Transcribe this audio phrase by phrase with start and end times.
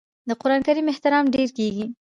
[0.27, 1.85] د قران کریم احترام ډیر کیږي.